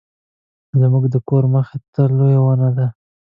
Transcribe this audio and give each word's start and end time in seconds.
زموږ 0.79 1.03
د 1.13 1.15
کور 1.27 1.43
مخې 1.53 1.77
ته 1.93 2.01
لویه 2.17 2.39
ونه 2.45 2.69
ده 2.77 2.87